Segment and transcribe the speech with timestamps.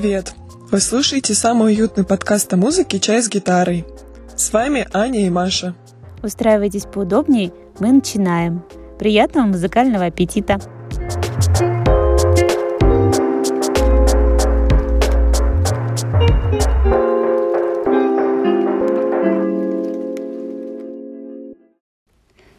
[0.00, 0.32] привет!
[0.70, 3.84] Вы слушаете самый уютный подкаст о музыке «Чай с гитарой».
[4.36, 5.74] С вами Аня и Маша.
[6.22, 8.62] Устраивайтесь поудобнее, мы начинаем.
[8.96, 10.60] Приятного музыкального аппетита!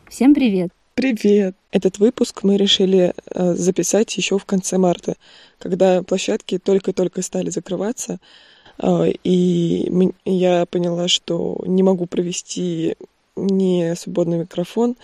[0.09, 0.78] Всем привет!
[0.99, 1.55] Привет!
[1.71, 5.15] Этот выпуск мы решили э, записать еще в конце марта,
[5.57, 8.19] когда площадки только-только стали закрываться,
[8.83, 9.89] э, и
[10.25, 12.97] я поняла, что не могу провести
[13.37, 14.97] ни свободный микрофон,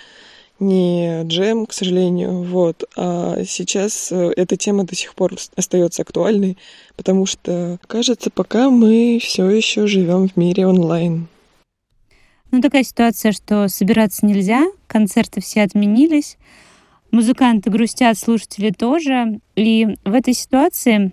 [0.59, 2.43] ни джем, к сожалению.
[2.43, 2.83] Вот.
[2.97, 6.57] А сейчас э, эта тема до сих пор остается актуальной,
[6.97, 11.29] потому что, кажется, пока мы все еще живем в мире онлайн.
[12.55, 16.37] Ну, такая ситуация, что собираться нельзя, концерты все отменились,
[17.11, 19.41] музыканты грустят, слушатели тоже.
[19.57, 21.11] И в этой ситуации,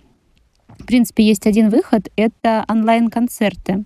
[0.79, 3.83] в принципе, есть один выход— это онлайн-концерты.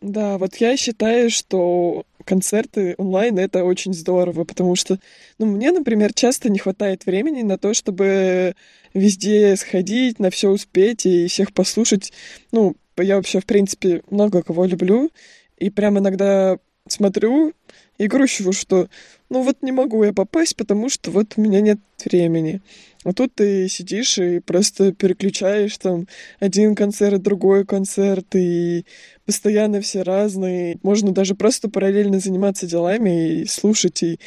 [0.00, 5.00] Да, вот я считаю, что концерты онлайн— это очень здорово, потому что,
[5.40, 8.54] ну, мне, например, часто не хватает времени на то, чтобы
[8.94, 12.12] везде сходить, на все успеть и всех послушать.
[12.52, 15.10] Ну, я вообще, в принципе, много кого люблю,
[15.58, 16.56] и прям иногда
[16.92, 17.52] смотрю
[17.98, 18.88] и грущу, что
[19.28, 22.60] ну вот не могу я попасть, потому что вот у меня нет времени.
[23.04, 26.06] А тут ты сидишь и просто переключаешь там
[26.38, 28.84] один концерт, другой концерт, и
[29.24, 30.78] постоянно все разные.
[30.82, 34.02] Можно даже просто параллельно заниматься делами и слушать.
[34.02, 34.18] И,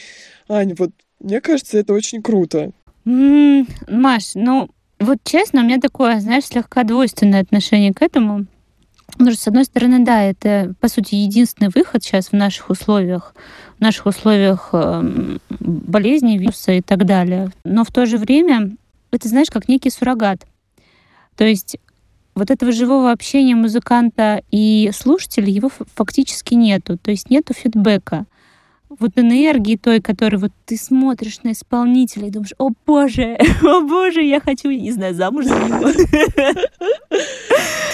[0.48, 2.72] Ань, вот мне кажется, это очень круто.
[3.06, 4.70] Маш, ну
[5.00, 8.46] вот честно, у меня такое, знаешь, слегка двойственное отношение к этому.
[9.14, 13.36] Потому что, с одной стороны, да, это, по сути, единственный выход сейчас в наших условиях,
[13.78, 17.52] в наших условиях э, болезни, вируса и так далее.
[17.64, 18.76] Но в то же время
[19.12, 20.46] это, знаешь, как некий суррогат.
[21.36, 21.78] То есть
[22.36, 26.98] вот этого живого общения музыканта и слушателя, его фактически нету.
[26.98, 28.26] То есть нету фидбэка.
[28.90, 34.24] Вот энергии той, которой вот ты смотришь на исполнителя и думаешь, о боже, о боже,
[34.24, 35.90] я хочу, не знаю, замуж за него.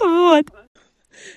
[0.01, 0.45] Вот.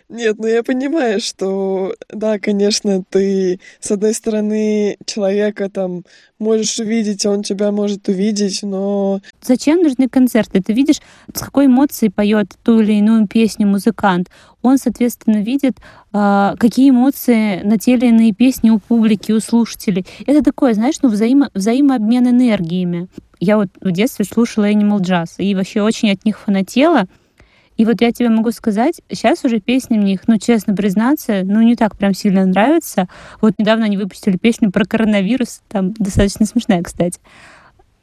[0.08, 6.04] Нет, ну я понимаю, что, да, конечно, ты, с одной стороны, человека там
[6.38, 9.20] можешь увидеть, он тебя может увидеть, но...
[9.40, 10.60] Зачем нужны концерты?
[10.60, 11.00] Ты видишь,
[11.32, 14.28] с какой эмоцией поет ту или иную песню музыкант.
[14.60, 15.78] Он, соответственно, видит,
[16.12, 20.06] э, какие эмоции на те или иные песни у публики, у слушателей.
[20.26, 23.08] Это такое, знаешь, ну, взаимо взаимообмен энергиями.
[23.40, 27.06] Я вот в детстве слушала Animal Jazz и вообще очень от них фанатела.
[27.82, 31.62] И вот я тебе могу сказать, сейчас уже песни мне их, ну, честно признаться, ну,
[31.62, 33.08] не так прям сильно нравятся.
[33.40, 37.18] Вот недавно они выпустили песню про коронавирус, там достаточно смешная, кстати.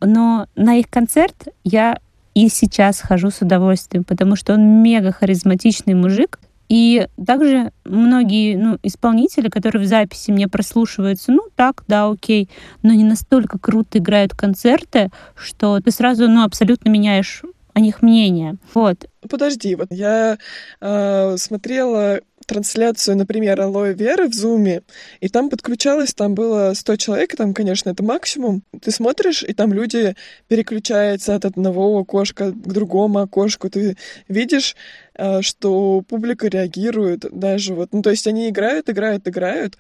[0.02, 1.98] Но на их концерт я
[2.34, 6.42] и сейчас хожу с удовольствием, потому что он мега харизматичный мужик.
[6.68, 12.50] И также многие ну, исполнители, которые в записи мне прослушиваются, ну так, да, окей,
[12.84, 17.44] но не настолько круто играют концерты, что ты сразу ну, абсолютно меняешь
[17.80, 18.58] о них мнение.
[18.74, 19.10] Вот.
[19.30, 20.38] Подожди, вот я
[20.82, 24.82] э, смотрела трансляцию, например, Алоэ Веры в Зуме,
[25.22, 28.64] и там подключалось, там было 100 человек, там, конечно, это максимум.
[28.82, 30.16] Ты смотришь, и там люди
[30.48, 33.70] переключаются от одного окошка к другому окошку.
[33.70, 33.98] Ты
[34.28, 34.76] видишь,
[35.16, 37.90] э, что публика реагирует даже вот.
[37.94, 39.78] Ну, то есть они играют, играют, играют,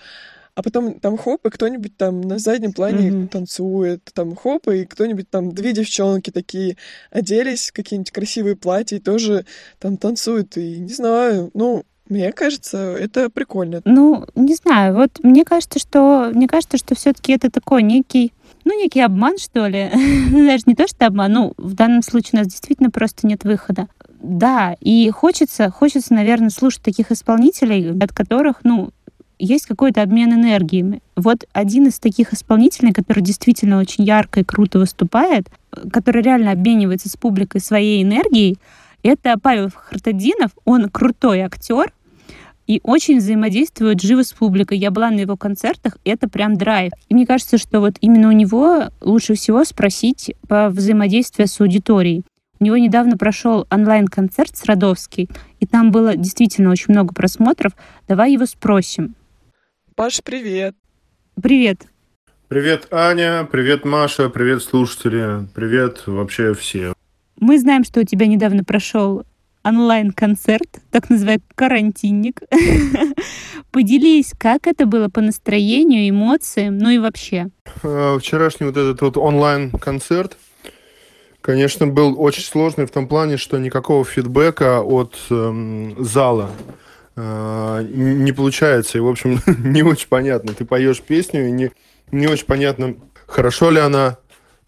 [0.59, 3.27] а потом там хоп, и кто-нибудь там на заднем плане mm-hmm.
[3.29, 6.75] танцует, там хоп, и кто-нибудь там, две девчонки такие
[7.11, 9.45] оделись, какие-нибудь красивые платья, и тоже
[9.79, 13.81] там танцуют, и не знаю, ну, мне кажется, это прикольно.
[13.85, 18.33] Ну, не знаю, вот мне кажется, что мне кажется, что все-таки это такой некий
[18.65, 19.89] ну, некий обман, что ли.
[20.31, 23.87] Даже не то, что обман, ну, в данном случае у нас действительно просто нет выхода.
[24.21, 28.89] Да, и хочется, хочется, наверное, слушать таких исполнителей, от которых, ну,
[29.39, 31.01] есть какой-то обмен энергиями.
[31.15, 35.49] Вот один из таких исполнителей, который действительно очень ярко и круто выступает,
[35.91, 38.57] который реально обменивается с публикой своей энергией,
[39.01, 40.51] это Павел Хартадинов.
[40.65, 41.93] Он крутой актер,
[42.69, 44.77] и очень взаимодействует живо с публикой.
[44.77, 46.91] Я была на его концертах, это прям драйв.
[47.07, 52.25] И мне кажется, что вот именно у него лучше всего спросить по взаимодействию с аудиторией.
[52.59, 57.73] У него недавно прошел онлайн-концерт с Родовский, и там было действительно очень много просмотров.
[58.07, 59.15] Давай его спросим.
[59.99, 60.75] Паш, привет.
[61.43, 61.81] Привет.
[62.47, 66.93] Привет, Аня, привет, Маша, привет, слушатели, привет вообще все.
[67.35, 69.25] Мы знаем, что у тебя недавно прошел
[69.65, 72.39] онлайн-концерт, так называемый карантинник.
[73.71, 77.49] Поделись, как это было по настроению, эмоциям, ну и вообще.
[77.83, 80.37] Э, вчерашний вот этот вот онлайн-концерт
[81.41, 86.51] конечно, был очень сложный в том плане, что никакого фидбэка от э, зала
[87.81, 88.97] не получается.
[88.97, 90.53] И, в общем, не очень понятно.
[90.53, 91.71] Ты поешь песню, и не,
[92.11, 92.95] не очень понятно,
[93.27, 94.17] хорошо ли она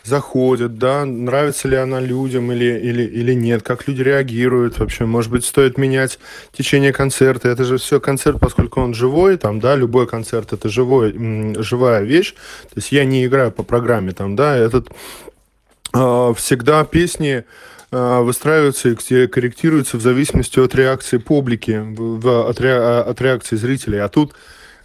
[0.03, 5.31] заходит, да, нравится ли она людям или, или, или нет, как люди реагируют вообще, может
[5.31, 6.19] быть, стоит менять
[6.51, 11.13] течение концерта, это же все концерт, поскольку он живой, там, да, любой концерт это живой,
[11.61, 14.89] живая вещь, то есть я не играю по программе, там, да, этот
[15.93, 17.43] э, всегда песни
[17.91, 21.71] выстраиваются и корректируются в зависимости от реакции публики,
[22.59, 24.33] ре, от реакции зрителей, а тут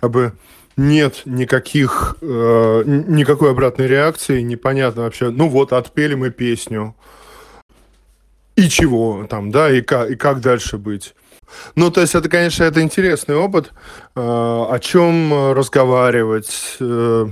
[0.00, 0.32] как бы
[0.76, 5.30] нет никаких, э, никакой обратной реакции, непонятно вообще.
[5.30, 6.94] Ну вот, отпели мы песню.
[8.56, 11.14] И чего там, да, и как, и как дальше быть.
[11.74, 13.72] Ну, то есть это, конечно, это интересный опыт,
[14.14, 17.26] э, о чем разговаривать э,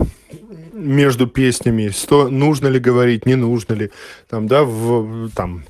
[0.72, 3.90] между песнями, что нужно ли говорить, не нужно ли,
[4.28, 5.64] там, да, в, там.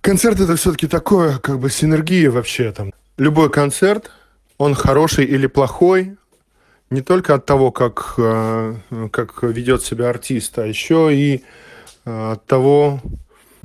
[0.00, 2.92] Концерт это все-таки такое, как бы синергия вообще там.
[3.18, 4.10] Любой концерт,
[4.58, 6.16] он хороший или плохой,
[6.90, 8.74] не только от того, как, э,
[9.12, 11.44] как ведет себя артист, а еще и
[12.04, 13.00] э, от того,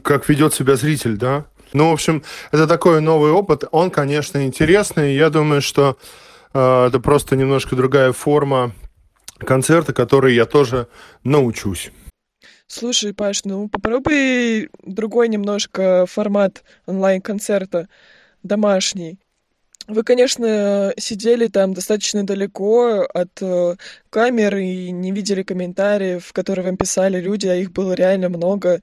[0.03, 1.45] как ведет себя зритель, да.
[1.75, 2.23] Ну, в общем,
[2.53, 3.65] это такой новый опыт.
[3.69, 5.13] Он, конечно, интересный.
[5.13, 5.97] Я думаю, что
[6.53, 8.71] э, это просто немножко другая форма
[9.39, 10.87] концерта, который я тоже
[11.25, 11.91] научусь.
[12.67, 17.89] Слушай, Паш, ну попробуй другой немножко формат онлайн-концерта,
[18.41, 19.19] домашний.
[19.89, 23.75] Вы, конечно, сидели там достаточно далеко от э,
[24.09, 28.79] камер и не видели комментариев, которые вам писали люди, а их было реально много.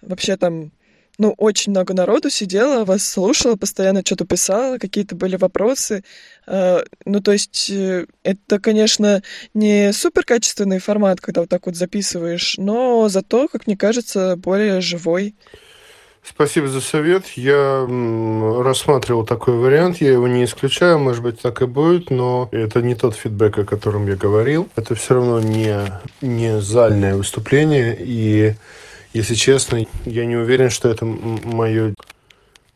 [0.00, 0.72] Вообще там,
[1.22, 6.02] ну, очень много народу сидело, вас слушало, постоянно что-то писало, какие-то были вопросы.
[6.48, 9.22] Э, ну, то есть э, это, конечно,
[9.54, 14.80] не супер качественный формат, когда вот так вот записываешь, но зато, как мне кажется, более
[14.80, 15.36] живой.
[16.24, 17.26] Спасибо за совет.
[17.36, 17.86] Я
[18.64, 22.96] рассматривал такой вариант, я его не исключаю, может быть, так и будет, но это не
[22.96, 24.68] тот фидбэк, о котором я говорил.
[24.74, 25.76] Это все равно не,
[26.20, 28.54] не зальное выступление, и,
[29.12, 31.94] если честно, я не уверен, что это мое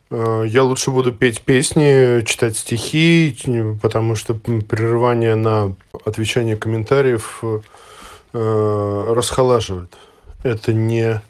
[0.09, 3.35] э, я лучше буду петь песни, читать стихи,
[3.81, 5.75] потому что прерывание на
[6.05, 9.95] отвечание комментариев э, расхолаживает.
[10.43, 11.21] Это не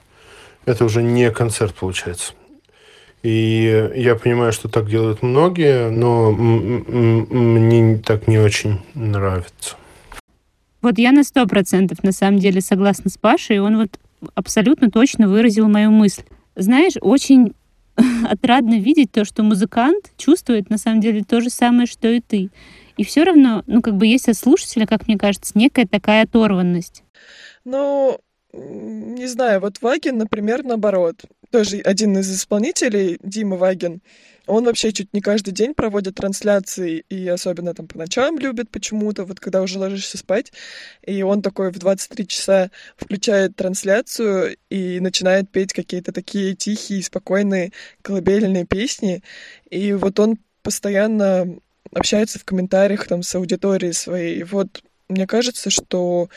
[0.67, 2.33] это уже не концерт получается.
[3.23, 9.75] И я понимаю, что так делают многие, но мне так не очень нравится.
[10.81, 13.97] Вот я на сто процентов на самом деле согласна с Пашей, он вот
[14.35, 16.23] абсолютно точно выразил мою мысль.
[16.55, 17.53] Знаешь, очень
[18.29, 22.49] отрадно видеть то, что музыкант чувствует на самом деле то же самое, что и ты.
[22.97, 27.03] И все равно, ну, как бы есть от слушателя, как мне кажется, некая такая оторванность.
[27.63, 28.19] Ну,
[28.53, 31.25] не знаю, вот Вагин, например, наоборот.
[31.51, 34.01] Тоже один из исполнителей, Дима Вагин,
[34.47, 39.25] он вообще чуть не каждый день проводит трансляции, и особенно там по ночам любит почему-то,
[39.25, 40.51] вот когда уже ложишься спать,
[41.05, 47.71] и он такой в 23 часа включает трансляцию и начинает петь какие-то такие тихие, спокойные
[48.01, 49.23] колыбельные песни,
[49.69, 51.45] и вот он постоянно
[51.93, 54.39] общается в комментариях там с аудиторией своей.
[54.39, 56.29] И вот мне кажется, что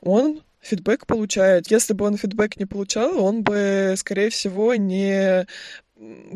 [0.00, 1.70] он фидбэк получает.
[1.70, 5.46] Если бы он фидбэк не получал, он бы, скорее всего, не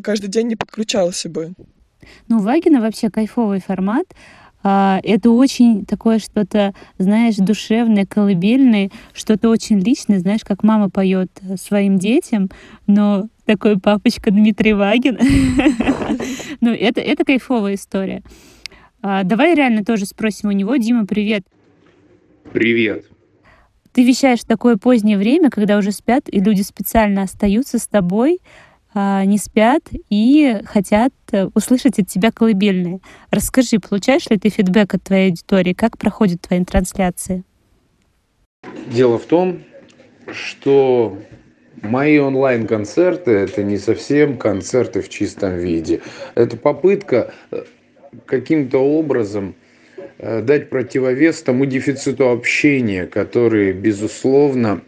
[0.03, 1.53] каждый день не подключался бы.
[2.29, 4.07] Ну, Вагина вообще кайфовый формат.
[4.65, 11.31] А, это очень такое что-то, знаешь, душевное, колыбельное, что-то очень личное, знаешь, как мама поет
[11.57, 12.49] своим детям,
[12.87, 15.19] но такой папочка Дмитрий Вагин.
[16.61, 18.23] Ну, это, это кайфовая история.
[19.01, 20.77] А, давай реально тоже спросим у него.
[20.77, 21.43] Дима, привет.
[22.53, 23.07] Привет.
[23.93, 28.41] Ты вещаешь в такое позднее время, когда уже спят, и люди специально остаются с тобой,
[28.95, 33.01] не спят и хотят э, услышать от тебя колыбельные.
[33.31, 35.73] Расскажи, получаешь ли ты фидбэк от твоей аудитории?
[35.73, 37.45] Как проходят твои трансляции?
[38.87, 39.63] Дело в том,
[40.33, 41.19] что
[41.83, 46.01] мои онлайн-концерты— это не совсем концерты в чистом виде.
[46.35, 47.65] Это попытка э,
[48.27, 49.55] каким-то образом
[50.25, 54.81] Э, дать противовес тому дефициту общения, который, безусловно,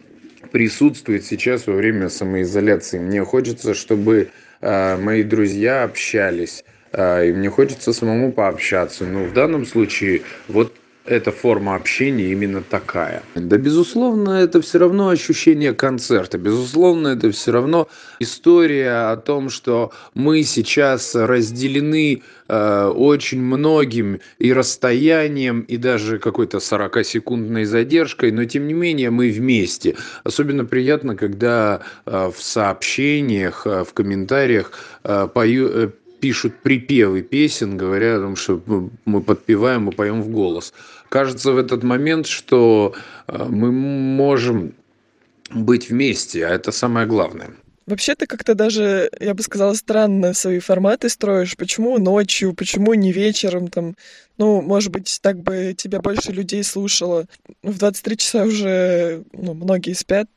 [0.55, 2.97] присутствует сейчас во время самоизоляции.
[2.97, 4.29] Мне хочется, чтобы
[4.61, 9.03] э, мои друзья общались, э, и мне хочется самому пообщаться.
[9.03, 10.73] Но в данном случае вот
[11.05, 13.21] эта форма общения именно такая.
[13.35, 16.37] Да, безусловно, это все равно ощущение концерта.
[16.37, 17.87] Безусловно, это все равно
[18.19, 26.57] история о том, что мы сейчас разделены э, очень многим и расстоянием, и даже какой-то
[26.57, 29.95] 40-секундной задержкой, но тем не менее мы вместе.
[30.23, 34.71] Особенно приятно, когда э, в сообщениях, э, в комментариях
[35.03, 35.89] э, пою, э,
[36.25, 38.59] пишут припевы песен, говоря о том, что
[39.05, 40.73] мы подпеваем, мы поем в голос.
[41.09, 42.93] Кажется в этот момент, что
[43.27, 44.73] э, мы можем
[45.51, 47.51] быть вместе, а это самое главное.
[47.85, 51.55] Вообще ты как-то даже, я бы сказала, странно свои форматы строишь.
[51.55, 53.95] Почему ночью, почему не вечером там?
[54.39, 57.25] Ну, может быть, так бы тебя больше людей слушало.
[57.61, 60.27] В 23 часа уже ну, многие спят,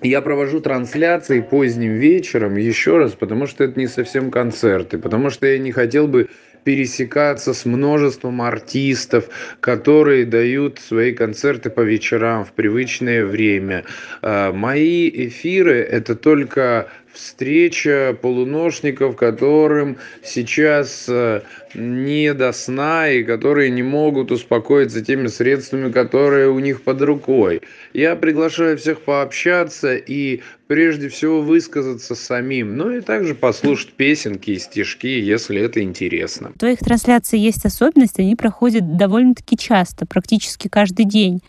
[0.00, 5.46] я провожу трансляции поздним вечером еще раз, потому что это не совсем концерты, потому что
[5.46, 6.28] я не хотел бы
[6.64, 9.28] пересекаться с множеством артистов,
[9.60, 13.84] которые дают свои концерты по вечерам в привычное время.
[14.22, 16.88] А, мои эфиры– это только
[17.18, 21.42] встреча полуношников, которым сейчас э,
[21.74, 27.62] не до сна и которые не могут успокоиться теми средствами, которые у них под рукой.
[27.92, 34.58] Я приглашаю всех пообщаться и прежде всего высказаться самим, ну и также послушать песенки и
[34.58, 36.52] стишки, если это интересно.
[36.54, 41.40] В твоих трансляциях есть особенность, они проходят довольно-таки часто, практически каждый день.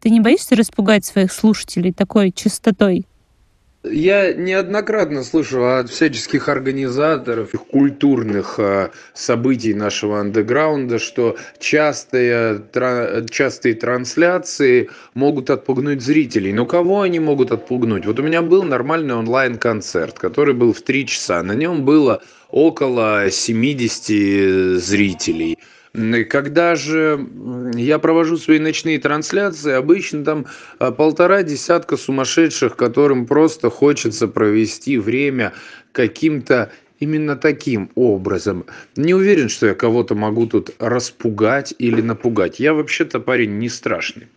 [0.00, 3.07] Ты не боишься распугать своих слушателей такой частотой?
[3.90, 12.62] Я неоднократно слышал от всяческих организаторов культурных э, событий нашего андеграунда, что частые,
[13.30, 16.52] частые трансляции могут отпугнуть зрителей.
[16.52, 18.06] Но кого они могут отпугнуть?
[18.06, 21.42] Вот у меня был нормальный онлайн-концерт, который был в 3 часа.
[21.42, 25.58] На нем было около 70 зрителей.
[26.28, 27.26] Когда же
[27.74, 30.46] я провожу свои ночные трансляции, обычно там
[30.78, 35.52] а, полтора десятка сумасшедших, которым просто хочется провести время
[35.92, 38.66] каким-то именно таким образом.
[38.96, 42.60] Не уверен, что я кого-то могу тут распугать или напугать.
[42.60, 44.28] Я вообще-то парень не страшный.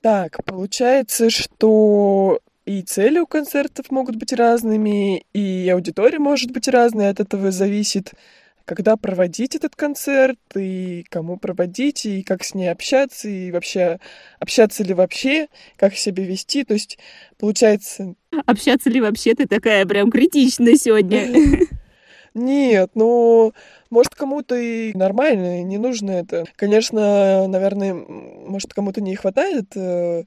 [0.00, 7.08] Так, получается, что и цели у концертов могут быть разными, и аудитория может быть разной,
[7.08, 8.12] от этого зависит
[8.64, 13.98] когда проводить этот концерт, и кому проводить, и как с ней общаться, и вообще
[14.40, 16.64] общаться ли вообще, как себя вести.
[16.64, 16.98] То есть,
[17.38, 18.14] получается...
[18.46, 21.28] Общаться ли вообще ты такая прям критичная сегодня?
[22.34, 23.52] Нет, ну,
[23.90, 26.44] может, кому-то и нормально, не нужно это.
[26.56, 30.24] Конечно, наверное, может, кому-то не хватает э,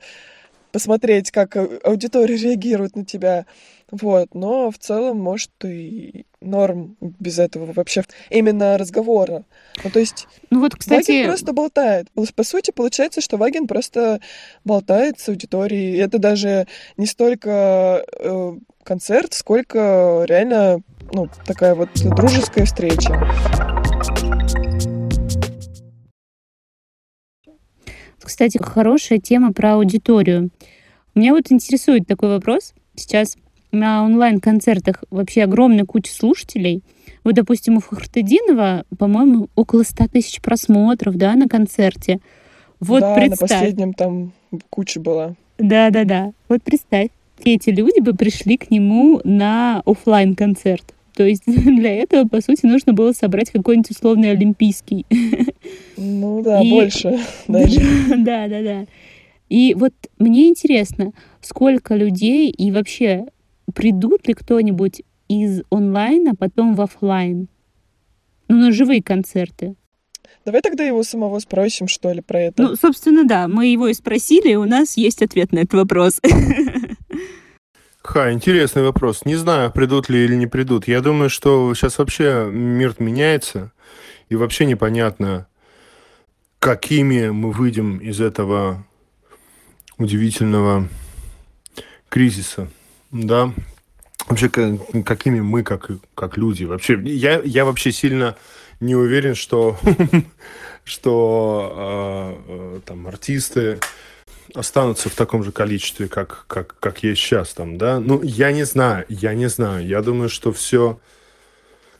[0.71, 3.45] посмотреть, как аудитория реагирует на тебя.
[3.91, 9.45] Вот, но в целом, может, и норм без этого вообще именно разговора.
[9.83, 11.11] Ну, то есть ну, вот, кстати...
[11.11, 12.07] Вагин просто болтает.
[12.35, 14.21] По сути, получается, что Вагин просто
[14.63, 15.95] болтает с аудиторией.
[15.95, 20.79] И это даже не столько э, концерт, сколько реально
[21.13, 23.21] ну, такая вот дружеская встреча.
[28.19, 30.49] Кстати, хорошая тема про аудиторию.
[31.13, 32.73] Меня вот интересует такой вопрос.
[32.95, 33.37] Сейчас
[33.75, 36.81] на онлайн-концертах вообще огромная куча слушателей.
[37.23, 42.19] Вот, допустим, у Фахртединова, по-моему, около 100 тысяч просмотров, да, на концерте.
[42.79, 43.49] Вот да, представь.
[43.49, 44.33] на последнем там
[44.69, 45.35] куча была.
[45.57, 46.31] Да-да-да.
[46.49, 47.09] Вот представь,
[47.43, 52.65] эти люди бы пришли к нему на офлайн концерт То есть для этого, по сути,
[52.65, 55.05] нужно было собрать какой-нибудь условный олимпийский.
[55.97, 56.69] Ну да, И...
[56.69, 57.79] больше даже.
[58.17, 58.85] Да, да, да.
[59.49, 63.25] И вот мне интересно, сколько людей и вообще
[63.75, 67.47] придут ли кто-нибудь из онлайна потом в офлайн?
[68.47, 69.75] Ну, на живые концерты.
[70.45, 72.61] Давай тогда его самого спросим, что ли, про это.
[72.61, 76.21] Ну, собственно, да, мы его и спросили, и у нас есть ответ на этот вопрос.
[78.03, 79.25] Ха, интересный вопрос.
[79.25, 80.87] Не знаю, придут ли или не придут.
[80.87, 83.71] Я думаю, что сейчас вообще мир меняется,
[84.29, 85.47] и вообще непонятно,
[86.59, 88.85] какими мы выйдем из этого
[89.97, 90.87] удивительного
[92.09, 92.69] кризиса
[93.11, 93.53] да,
[94.27, 98.35] вообще какими мы как как люди вообще я я вообще сильно
[98.79, 99.77] не уверен что
[100.83, 103.79] что э, там артисты
[104.53, 107.99] останутся в таком же количестве как как как есть сейчас там да.
[107.99, 109.85] Ну я не знаю я не знаю.
[109.85, 110.99] Я думаю что все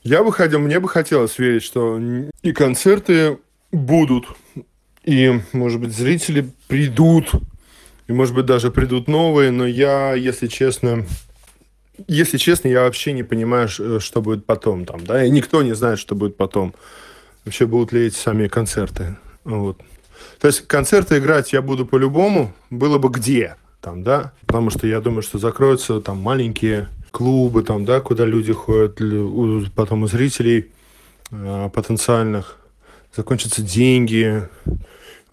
[0.04, 2.00] я бы хотел мне бы хотелось верить что
[2.42, 3.40] и концерты
[3.72, 4.28] будут
[5.04, 7.32] и может быть зрители придут
[8.08, 11.06] и, может быть, даже придут новые, но я, если честно,
[12.08, 16.00] если честно, я вообще не понимаю, что будет потом там, да, и никто не знает,
[16.00, 16.74] что будет потом.
[17.46, 19.80] Вообще будут ли эти сами концерты, вот.
[20.40, 25.00] То есть концерты играть я буду по-любому, было бы где там, да, потому что я
[25.00, 29.00] думаю, что закроются там маленькие клубы, там, да, куда люди ходят,
[29.76, 30.72] потом у зрителей
[31.32, 32.58] э, потенциальных
[33.16, 34.50] закончатся деньги.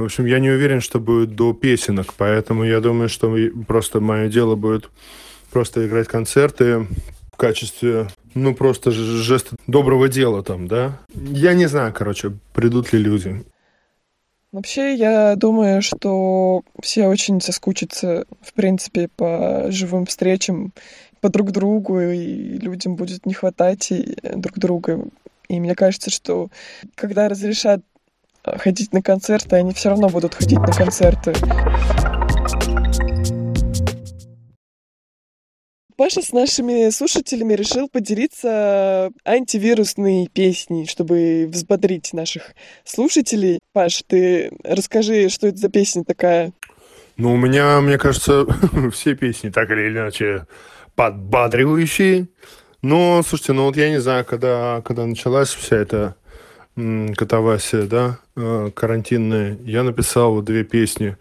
[0.03, 3.33] В общем, я не уверен, что будет до песенок, поэтому я думаю, что
[3.69, 4.91] просто мое дело будет
[5.53, 6.89] просто играть концерты
[7.33, 10.99] в качестве, ну, просто жеста доброго дела там, да.
[11.15, 13.45] Я не знаю, короче, придут ли люди.
[14.51, 20.73] Вообще, я думаю, что все очень соскучатся, в принципе, по живым встречам,
[21.21, 25.05] по друг другу, и людям будет не хватать и друг друга.
[25.49, 26.49] И мне кажется, что
[26.97, 27.83] когда разрешат
[28.45, 31.33] ходить на концерты, они все равно будут ходить на концерты.
[35.97, 43.61] Паша с нашими слушателями решил поделиться антивирусной песней, чтобы взбодрить наших слушателей.
[43.73, 46.53] Паш, ты расскажи, что это за песня такая?
[47.17, 48.47] Ну, у меня, мне кажется,
[48.93, 50.47] все песни так или иначе
[50.97, 52.27] подбадривающие.
[52.81, 56.17] Но, слушайте, ну вот я не знаю, когда, когда началась вся эта
[56.75, 61.17] катавасия, да, э, карантинная, я написал две песни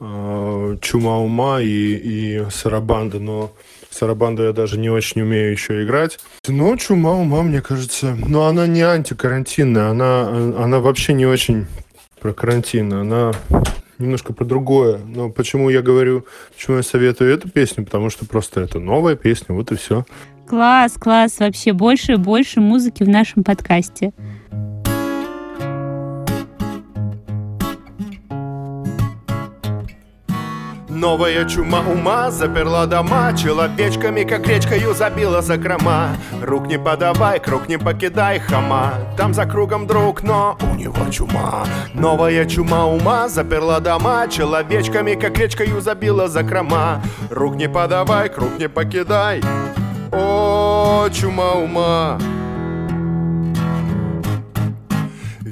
[0.00, 3.52] э, «Чума ума» и, и «Сарабанда», но
[3.90, 6.18] Сарабанду я даже не очень умею еще играть.
[6.48, 11.66] Но чума ума, мне кажется, но она не антикарантинная, она, она вообще не очень
[12.20, 13.32] про карантин, она
[13.98, 14.98] немножко про другое.
[14.98, 17.84] Но почему я говорю, почему я советую эту песню?
[17.84, 20.04] Потому что просто это новая песня, вот и все.
[20.48, 24.12] Класс, класс, вообще больше и больше музыки в нашем подкасте.
[31.04, 33.34] Новая чума ума заперла дома.
[33.34, 36.16] Человечками, как речкою, забила закрома.
[36.40, 38.94] Рук не подавай, круг не покидай, хама.
[39.14, 41.66] Там за кругом друг, но у него чума.
[41.92, 44.28] Новая чума ума заперла дома.
[44.28, 47.02] Человечками, как речкою, забила закрома.
[47.28, 49.42] Рук не подавай, круг не покидай.
[50.10, 52.18] О, чума ума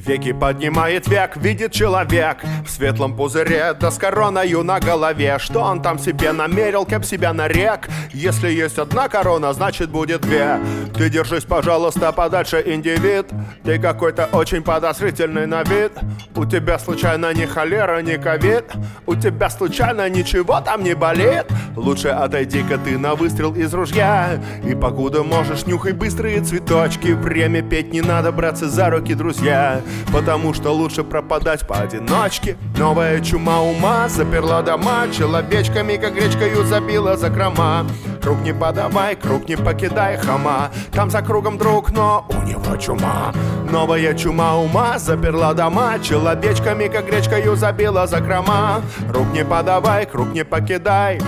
[0.04, 5.38] Веки поднимает век, видит человек В светлом пузыре, да с короною на голове.
[5.38, 10.58] Что он там себе намерил, кем себя нарек Если есть одна корона, значит будет две.
[10.96, 13.26] Ты держись, пожалуйста, подальше, индивид.
[13.62, 15.92] Ты какой-то очень подозрительный на вид.
[16.34, 18.64] У тебя случайно не холера, не ковид.
[19.06, 21.46] У тебя случайно ничего там не болит.
[21.76, 24.40] Лучше отойди-ка ты на выстрел из ружья.
[24.64, 27.12] И покуда можешь, нюхай быстрые цветочки.
[27.12, 29.80] Время петь не надо, браться за руки, друзья
[30.12, 32.56] Потому что лучше пропадать поодиночке.
[32.76, 37.86] Новая чума ума заперла дома Человечками, как речкою, забила закрома
[38.20, 40.70] Круг не подавай, круг не покидай, хама.
[40.92, 43.32] Там за кругом друг, но у него чума.
[43.70, 50.44] Новая чума ума заперла дома Человечками, как речкою, забила закрома Рук не подавай, круг не
[50.44, 51.20] покидай.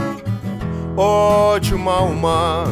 [0.96, 2.66] О, чума ума.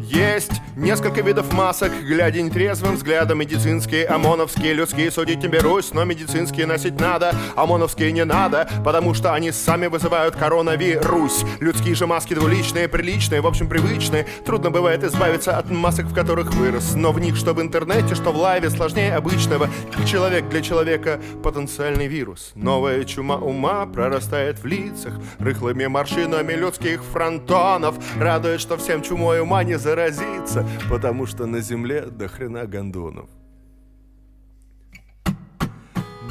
[0.00, 6.66] Есть Несколько видов масок, глядя нетрезвым взглядом Медицинские, ОМОНовские, людские судить не берусь Но медицинские
[6.66, 11.44] носить надо, ОМОНовские не надо Потому что они сами вызывают коронавирус.
[11.60, 14.26] Людские же маски двуличные, приличные, в общем привычные.
[14.44, 18.32] Трудно бывает избавиться от масок, в которых вырос Но в них, что в интернете, что
[18.32, 19.68] в лайве, сложнее обычного.
[20.04, 22.50] Человек для человека потенциальный вирус.
[22.56, 27.94] Новая чума ума прорастает в лицах Рыхлыми морщинами людских фронтонов.
[28.18, 33.28] Радует, что всем чумой ума не заразиться потому что на земле до хрена гондонов.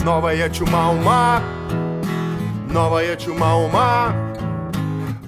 [0.04, 1.42] Новая чума ума,
[2.72, 4.14] новая чума ума,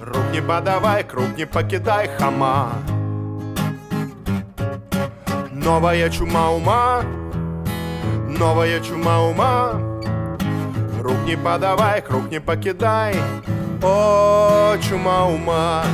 [0.00, 2.72] Рук не подавай, круг не покидай, хама.
[5.52, 7.04] Новая чума ума,
[8.28, 9.80] новая чума ума,
[11.00, 13.14] Рук не подавай, круг не покидай,
[13.82, 15.84] о, чума ума,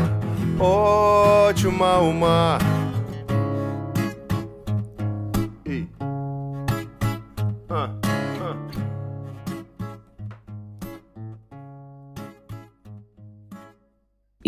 [0.58, 2.58] о, чума ума.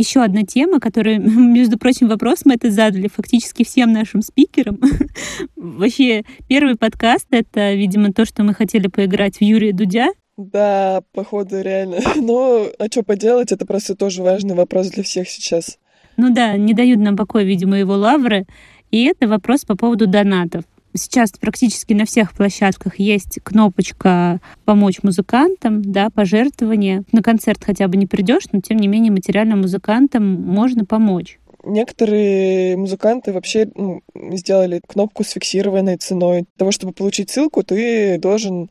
[0.02, 1.20] Еще одна тема, которую,
[1.52, 4.80] между прочим, вопрос мы это задали фактически всем нашим спикерам.
[5.56, 10.08] Вообще, первый подкаст— это, видимо, то, что мы хотели поиграть в Юрия Дудя.
[10.36, 11.98] Да, походу, реально.
[12.16, 15.78] Но, а что поделать, это просто тоже важный вопрос для всех сейчас.
[16.16, 18.46] Ну да, не дают нам покоя, видимо, его лавры.
[18.90, 20.64] И это вопрос по поводу донатов.
[20.94, 27.04] Сейчас практически на всех площадках есть кнопочка «Помочь музыкантам», да, пожертвование.
[27.12, 31.38] На концерт хотя бы не придешь, но тем не менее материально музыкантам можно помочь.
[31.64, 34.02] Некоторые музыканты вообще ну,
[34.32, 36.40] сделали кнопку с фиксированной ценой.
[36.40, 38.68] Для того, чтобы получить ссылку, ты должен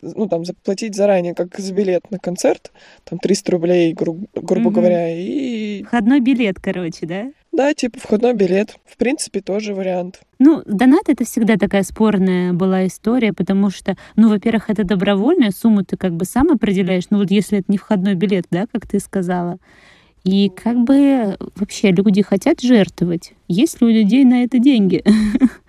[0.00, 2.72] ну, там, заплатить заранее, как за билет на концерт,
[3.04, 4.76] там, 300 рублей, гру- грубо угу.
[4.76, 5.82] говоря, и...
[5.84, 7.30] Входной билет, короче, да?
[7.52, 8.76] Да, типа входной билет.
[8.86, 10.20] В принципе, тоже вариант.
[10.38, 15.84] Ну, донат— это всегда такая спорная была история, потому что, ну, во-первых, это добровольная сумму
[15.84, 18.98] ты как бы сам определяешь, ну, вот если это не входной билет, да, как ты
[19.00, 19.58] сказала,
[20.24, 23.34] и как бы вообще люди хотят жертвовать.
[23.48, 25.04] Есть ли у людей на это деньги?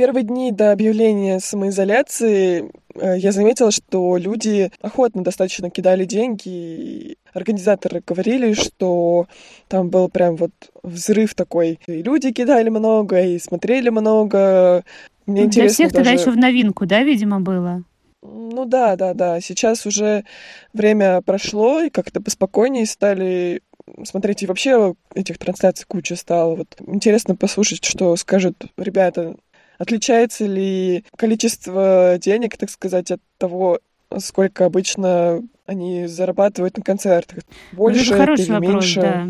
[0.00, 7.18] Первые дни до объявления самоизоляции э, я заметила, что люди охотно достаточно кидали деньги.
[7.34, 9.26] Организаторы говорили, что
[9.68, 11.80] там был прям вот взрыв такой.
[11.86, 14.84] И люди кидали много, и смотрели много.
[15.26, 16.04] Мне Для всех даже...
[16.06, 17.82] тогда еще в новинку, да, видимо, было?
[18.22, 19.38] Ну да, да, да.
[19.42, 20.24] Сейчас уже
[20.72, 23.60] время прошло, и как-то поспокойнее стали
[24.04, 24.44] смотреть.
[24.44, 26.54] И вообще этих трансляций куча стало.
[26.56, 29.36] Вот интересно послушать, что скажут ребята
[29.80, 33.80] Отличается ли количество денег, так сказать, от того,
[34.18, 37.38] сколько обычно они зарабатывают на концертах?
[37.72, 39.00] Больше это хороший или вопрос, меньше?
[39.00, 39.28] Да.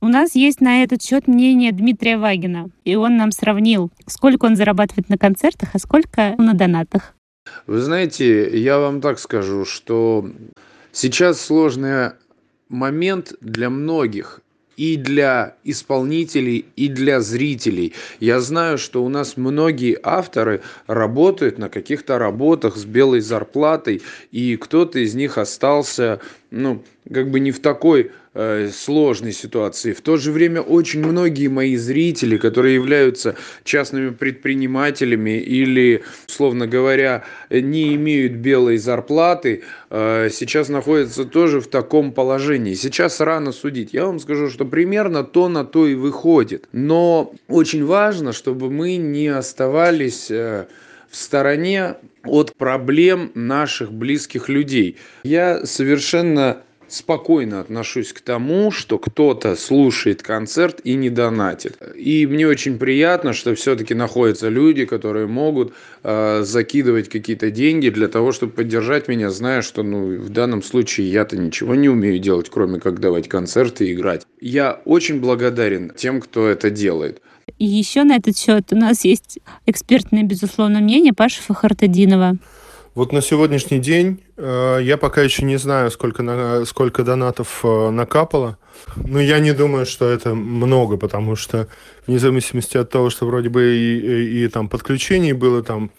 [0.00, 4.56] У нас есть на этот счет мнение Дмитрия Вагина, и он нам сравнил, сколько он
[4.56, 7.14] зарабатывает на концертах, а сколько на донатах.
[7.68, 10.28] Вы знаете, я вам так скажу, что
[10.90, 12.10] сейчас сложный
[12.68, 14.40] момент для многих
[14.76, 17.94] и для исполнителей, и для зрителей.
[18.20, 24.56] Я знаю, что у нас многие авторы работают на каких-то работах с белой зарплатой, и
[24.56, 26.20] кто-то из них остался,
[26.56, 29.92] ну, как бы не в такой э, сложной ситуации.
[29.92, 37.24] В то же время очень многие мои зрители, которые являются частными предпринимателями или, условно говоря,
[37.50, 42.74] не имеют белой зарплаты, э, сейчас находятся тоже в таком положении.
[42.74, 43.92] Сейчас рано судить.
[43.92, 46.68] Я вам скажу, что примерно то на то и выходит.
[46.72, 50.66] Но очень важно, чтобы мы не оставались э,
[51.10, 51.96] в стороне
[52.28, 54.96] от проблем наших близких людей.
[55.24, 61.78] Я совершенно спокойно отношусь к тому, что кто-то слушает концерт и не донатит.
[61.96, 68.08] И мне очень приятно, что все-таки находятся люди, которые могут э, закидывать какие-то деньги для
[68.08, 72.48] того, чтобы поддержать меня, зная, что ну, в данном случае я-то ничего не умею делать,
[72.50, 74.26] кроме как давать концерты и играть.
[74.40, 77.20] Я очень благодарен тем, кто это делает.
[77.58, 82.36] И еще на этот счет у нас есть экспертное, безусловно, мнение Паши Фахартадинова.
[82.96, 87.90] Вот на сегодняшний день э, я пока еще не знаю, сколько, на, сколько донатов э,
[87.90, 88.58] накапало.
[88.96, 91.68] Но я не думаю, что это много, потому что
[92.06, 95.92] вне зависимости от того, что вроде бы и, и, и там подключений было там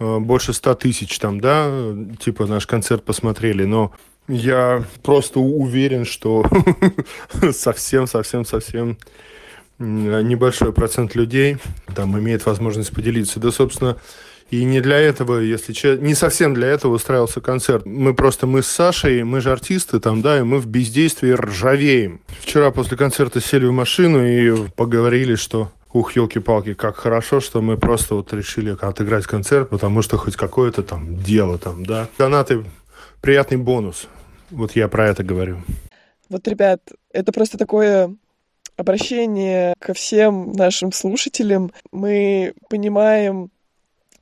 [0.00, 1.70] э, больше ста тысяч там, да,
[2.18, 3.92] типа наш концерт посмотрели, но
[4.26, 6.44] я просто уверен, что
[7.52, 8.98] совсем-совсем-совсем
[9.78, 11.58] небольшой процент людей
[11.94, 13.40] там имеет возможность поделиться.
[13.40, 13.96] Да, собственно,
[14.50, 17.84] и не для этого, если честно, не совсем для этого устраивался концерт.
[17.84, 22.20] Мы просто, мы с Сашей, мы же артисты там, да, и мы в бездействии ржавеем.
[22.40, 27.78] Вчера после концерта сели в машину и поговорили, что Ух, елки-палки, как хорошо, что мы
[27.78, 32.08] просто вот решили отыграть концерт, потому что хоть какое-то там дело там, да.
[32.18, 32.62] Донаты–
[33.22, 34.06] приятный бонус.
[34.50, 35.62] Вот я про это говорю.
[36.28, 38.14] Вот, ребят, это просто такое
[38.78, 41.72] обращение ко всем нашим слушателям.
[41.90, 43.50] Мы понимаем,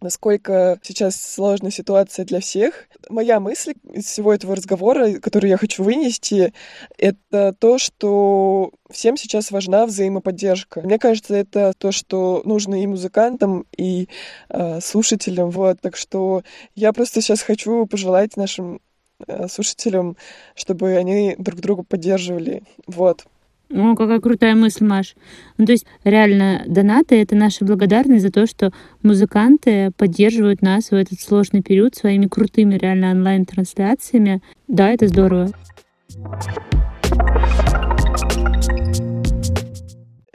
[0.00, 2.88] насколько сейчас сложная ситуация для всех.
[3.10, 6.54] Моя мысль из всего этого разговора, который я хочу вынести,
[6.96, 10.80] это то, что всем сейчас важна взаимоподдержка.
[10.80, 14.08] Мне кажется, это то, что нужно и музыкантам, и
[14.48, 15.50] э, слушателям.
[15.50, 15.80] Вот.
[15.82, 16.42] Так что
[16.74, 18.80] я просто сейчас хочу пожелать нашим
[19.26, 20.16] э, слушателям,
[20.54, 22.62] чтобы они друг друга поддерживали.
[22.86, 23.26] Вот.
[23.68, 25.16] Ну, какая крутая мысль, Маш.
[25.58, 30.94] Ну, то есть, реально, донаты— это наша благодарность за то, что музыканты поддерживают нас в
[30.94, 34.40] этот сложный период своими крутыми реально онлайн-трансляциями.
[34.68, 35.50] Да, это здорово.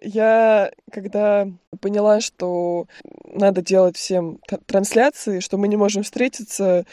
[0.04, 1.48] Я, когда
[1.80, 2.88] поняла, что
[3.24, 6.86] надо делать всем трансляции, что мы не можем встретиться,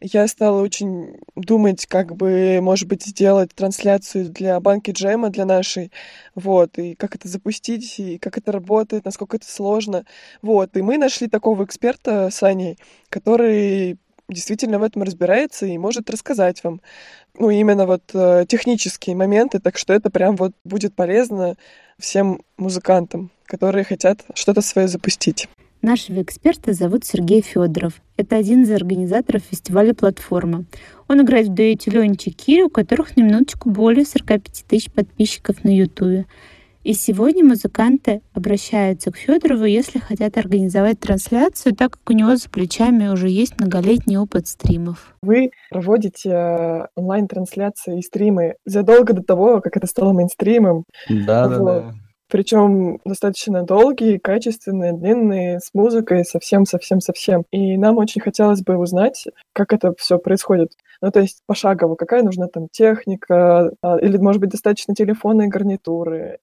[0.00, 5.90] я стала очень думать, как бы, может быть, сделать трансляцию для банки джема, для нашей,
[6.34, 10.04] вот, и как это запустить, и как это работает, насколько это сложно,
[10.42, 12.78] вот, и мы нашли такого эксперта с Аней,
[13.10, 16.80] который действительно в этом разбирается и может рассказать вам,
[17.38, 21.56] ну, именно вот э, технические моменты, так что это прям вот будет полезно
[21.98, 25.48] всем музыкантам, которые хотят что-то свое запустить.
[25.80, 28.02] Нашего эксперта зовут Сергей Федоров.
[28.16, 30.64] Это один из организаторов фестиваля «Платформа».
[31.06, 35.68] Он играет в дуэте Ленчи Кири, у которых на минуточку более 45 тысяч подписчиков на
[35.68, 36.26] Ютубе.
[36.82, 42.48] И сегодня музыканты обращаются к Федорову, если хотят организовать трансляцию, так как у него за
[42.48, 45.14] плечами уже есть многолетний опыт стримов.
[45.22, 50.84] Вы проводите э, онлайн-трансляции и стримы задолго до того, как это стало мейнстримом.
[51.08, 51.94] Да, да, да.
[52.28, 57.44] Причем достаточно долгие, качественные, длинные, с музыкой, совсем-совсем-совсем.
[57.50, 60.72] И нам очень хотелось бы узнать, как это все происходит.
[61.00, 65.48] Ну, то есть пошагово, какая нужна там техника, а, или, может быть, достаточно телефона и
[65.48, 66.38] гарнитуры.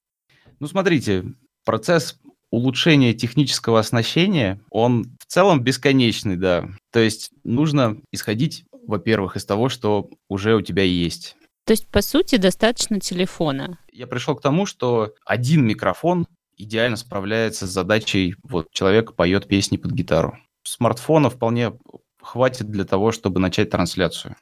[0.60, 1.24] Ну, смотрите,
[1.66, 2.20] процесс
[2.52, 6.66] улучшения технического оснащения, он в целом бесконечный, да.
[6.92, 11.36] То есть нужно исходить, во-первых, из того, что уже у тебя есть.
[11.66, 13.80] То есть, по сути, достаточно телефона.
[13.92, 19.78] Я пришел к тому, что один микрофон идеально справляется с задачей, вот человек поет песни
[19.78, 20.38] под гитару.
[20.64, 21.74] Смартфона вполне
[22.22, 24.36] хватит для того, чтобы начать трансляцию.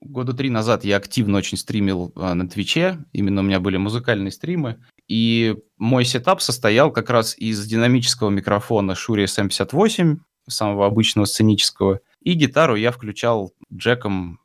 [0.00, 4.30] Года три назад я активно очень стримил а, на Твиче, именно у меня были музыкальные
[4.30, 12.00] стримы, и мой setup состоял как раз из динамического микрофона Shure SM58, самого обычного сценического,
[12.20, 14.40] и гитару я включал джеком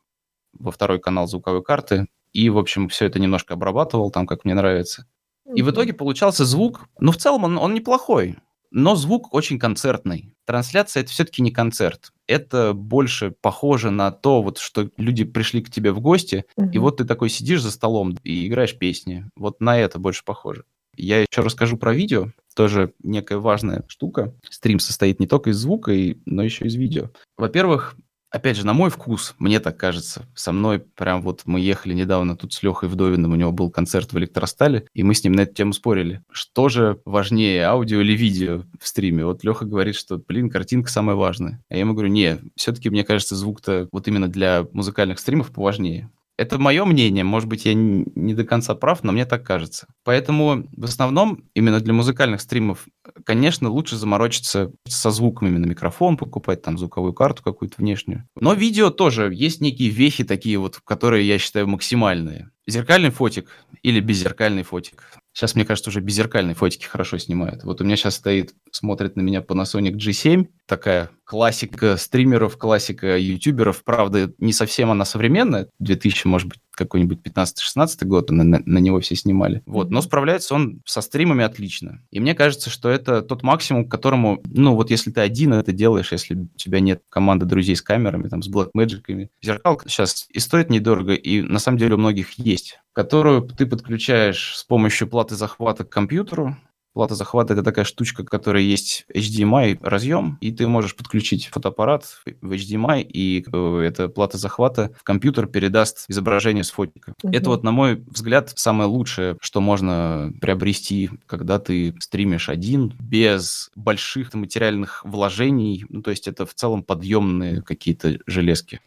[0.54, 4.54] во второй канал звуковой карты, и, в общем, все это немножко обрабатывал там, как мне
[4.54, 5.08] нравится.
[5.54, 8.38] И в итоге получался звук, ну, в целом он, он неплохой,
[8.72, 10.34] но звук очень концертный.
[10.46, 12.12] Трансляция— это все-таки не концерт.
[12.28, 16.70] Это больше похоже на то, вот, что люди пришли к тебе в гости, угу.
[16.72, 19.26] и вот ты такой сидишь за столом и играешь песни.
[19.36, 20.64] Вот на это больше похоже.
[20.96, 24.34] Я еще расскажу про видео, тоже некая важная штука.
[24.50, 25.94] Стрим состоит не только из звука,
[26.26, 27.10] но еще из видео.
[27.38, 27.96] Во-первых,
[28.32, 32.36] опять же, на мой вкус, мне так кажется, со мной прям вот мы ехали недавно
[32.36, 35.42] тут с Лехой Вдовиным, у него был концерт в Электростале, и мы с ним на
[35.42, 36.24] эту тему спорили.
[36.32, 39.26] Что же важнее, аудио или видео в стриме?
[39.26, 41.64] Вот Леха говорит, что, блин, картинка самая важная.
[41.70, 46.10] А я ему говорю, не, все-таки мне кажется, звук-то вот именно для музыкальных стримов поважнее.
[46.42, 49.86] Это мое мнение, может быть, я не до конца прав, но мне так кажется.
[50.04, 52.88] Поэтому в основном именно для музыкальных стримов,
[53.26, 58.28] конечно, лучше заморочиться со звуком именно микрофон, покупать там звуковую карту какую-то внешнюю.
[58.36, 62.50] Но видео тоже есть некие вехи такие вот, которые я считаю максимальные.
[62.66, 63.48] Зеркальный фотик
[63.84, 65.04] или беззеркальный фотик.
[65.34, 67.64] Сейчас, мне кажется, уже беззеркальные фотики хорошо снимают.
[67.64, 73.84] Вот у меня сейчас стоит, смотрит на меня Panasonic G7, такая классика стримеров, классика ютуберов.
[73.84, 79.00] Правда, не совсем она современная, 2000, может быть, какой-нибудь 15-16 год, на, на, на него
[79.00, 79.62] все снимали.
[79.66, 82.02] Вот, но справляется он со стримами отлично.
[82.12, 85.72] И мне кажется, что это тот максимум, к которому, ну вот если ты один это
[85.72, 90.40] делаешь, если у тебя нет команды друзей с камерами, там, с Blackmagic, зеркал сейчас и
[90.40, 95.36] стоит недорого, и на самом деле у многих есть, которую ты подключаешь с помощью платы
[95.36, 96.58] захвата к компьютеру,
[96.94, 102.06] Плата захвата— это такая штучка, которая есть HDMI разъем, и ты можешь подключить фотоаппарат
[102.42, 107.14] в HDMI, и э, эта плата захвата в компьютер передаст изображение с фотика.
[107.24, 107.34] Угу.
[107.34, 113.72] Это вот, на мой взгляд, самое лучшее, что можно приобрести, когда ты стримишь один, без
[113.76, 115.86] больших материальных вложений.
[115.88, 118.82] Ну, то есть это в целом подъемные какие-то железки.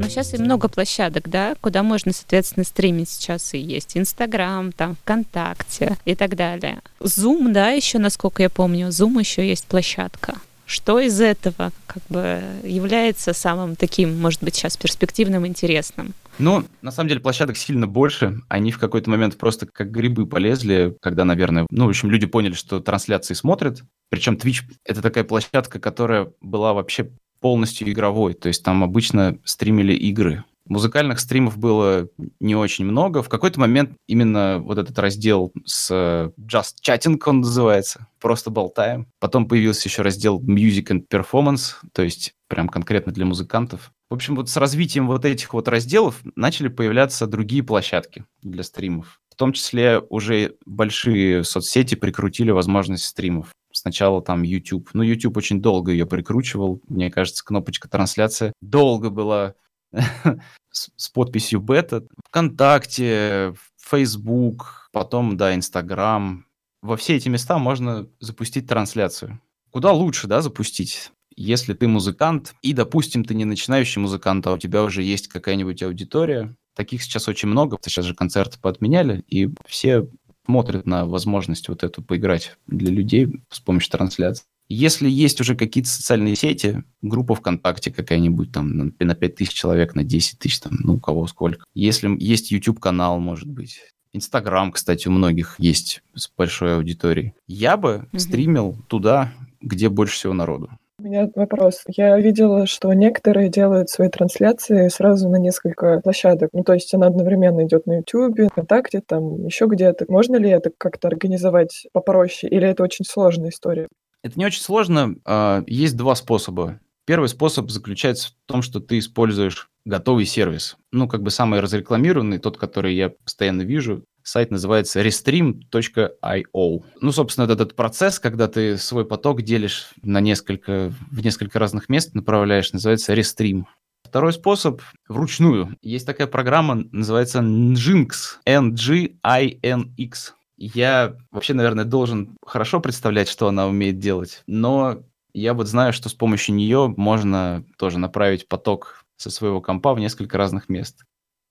[0.00, 3.96] Ну, сейчас и много площадок, да, куда можно, соответственно, стримить сейчас и есть.
[3.96, 6.80] Инстаграм, там, ВКонтакте и так далее.
[7.00, 10.36] Zoom, да, еще, насколько я помню, Zoom еще есть площадка.
[10.66, 16.14] Что из этого как бы является самым таким, может быть, сейчас перспективным, интересным?
[16.38, 18.40] Ну, на самом деле, площадок сильно больше.
[18.48, 22.52] Они в какой-то момент просто как грибы полезли, когда, наверное, ну, в общем, люди поняли,
[22.52, 23.82] что трансляции смотрят.
[24.10, 29.94] Причем Twitch— это такая площадка, которая была вообще полностью игровой, то есть там обычно стримили
[29.94, 30.44] игры.
[30.68, 32.08] Музыкальных стримов было
[32.40, 33.22] не очень много.
[33.22, 39.06] В какой-то момент именно вот этот раздел с э, Just Chatting, он называется, просто болтаем.
[39.18, 43.92] Потом появился еще раздел Music and Performance, то есть прям конкретно для музыкантов.
[44.10, 49.20] В общем, вот с развитием вот этих вот разделов начали появляться другие площадки для стримов.
[49.30, 53.48] В том числе уже большие соцсети прикрутили возможность стримов.
[53.78, 54.90] Сначала там YouTube.
[54.92, 56.82] Ну, YouTube очень долго ее прикручивал.
[56.88, 59.54] Мне кажется, кнопочка трансляция долго была
[60.72, 62.04] с подписью бета.
[62.26, 66.44] ВКонтакте, Facebook, потом, да, Инстаграм.
[66.82, 69.40] Во все эти места можно запустить трансляцию.
[69.70, 71.12] Куда лучше, да, запустить?
[71.36, 75.84] Если ты музыкант, и, допустим, ты не начинающий музыкант, а у тебя уже есть какая-нибудь
[75.84, 80.08] аудитория, таких сейчас очень много, сейчас же концерты поотменяли, и все
[80.48, 84.44] смотрят на возможность вот эту поиграть для людей с помощью трансляции.
[84.70, 89.94] Если есть уже какие-то социальные сети, группа ВКонтакте какая-нибудь там на, на 5 тысяч человек,
[89.94, 91.64] на 10 тысяч, там, ну, у кого сколько.
[91.74, 93.80] Если есть YouTube-канал, может быть.
[94.14, 97.34] Инстаграм, кстати, у многих есть с большой аудиторией.
[97.46, 98.18] Я бы mm-hmm.
[98.18, 100.70] стримил туда, где больше всего народу.
[101.00, 101.84] У меня вопрос.
[101.86, 106.50] Я видела, что некоторые делают свои трансляции сразу на несколько площадок.
[106.52, 110.06] Ну, то есть она одновременно идет на YouTube, ВКонтакте, там еще где-то.
[110.08, 113.86] Можно ли это как-то организовать попроще, или это очень сложная история?
[114.24, 115.14] Это не очень сложно.
[115.24, 116.80] А, есть два способа.
[117.06, 120.76] Первый способ заключается в том, что ты используешь готовый сервис.
[120.90, 126.84] Ну, как бы самый разрекламированный, тот, который я постоянно вижу, Сайт называется restream.io.
[127.00, 131.88] Ну, собственно, это этот процесс, когда ты свой поток делишь на несколько, в несколько разных
[131.88, 133.64] мест, направляешь, называется Restream.
[134.04, 135.78] Второй способ вручную.
[135.80, 138.10] Есть такая программа, называется Nginx,
[138.44, 140.34] N-G-I-N-X.
[140.58, 146.10] Я вообще, наверное, должен хорошо представлять, что она умеет делать, но я вот знаю, что
[146.10, 151.04] с помощью нее можно тоже направить поток со своего компа в несколько разных мест.